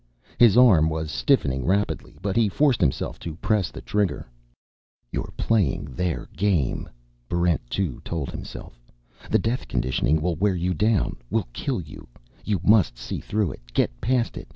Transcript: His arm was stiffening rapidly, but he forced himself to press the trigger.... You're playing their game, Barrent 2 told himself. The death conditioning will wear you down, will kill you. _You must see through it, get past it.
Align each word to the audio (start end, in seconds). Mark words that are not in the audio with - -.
His 0.39 0.57
arm 0.57 0.89
was 0.89 1.11
stiffening 1.11 1.63
rapidly, 1.63 2.17
but 2.23 2.35
he 2.35 2.49
forced 2.49 2.81
himself 2.81 3.19
to 3.19 3.35
press 3.35 3.69
the 3.69 3.81
trigger.... 3.81 4.27
You're 5.11 5.31
playing 5.37 5.93
their 5.93 6.27
game, 6.35 6.89
Barrent 7.29 7.61
2 7.69 8.01
told 8.03 8.31
himself. 8.31 8.81
The 9.29 9.37
death 9.37 9.67
conditioning 9.67 10.19
will 10.19 10.33
wear 10.37 10.55
you 10.55 10.73
down, 10.73 11.17
will 11.29 11.47
kill 11.53 11.79
you. 11.81 12.07
_You 12.43 12.63
must 12.67 12.97
see 12.97 13.19
through 13.19 13.51
it, 13.51 13.61
get 13.75 13.91
past 14.01 14.37
it. 14.39 14.47